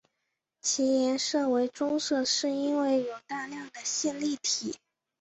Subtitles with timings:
[0.61, 4.75] 其颜色为棕色是因为有大量的线粒体。